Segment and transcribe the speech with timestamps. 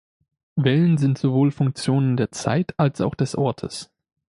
[0.55, 3.91] Wellen sind sowohl Funktionen der Zeit als auch des Ortes.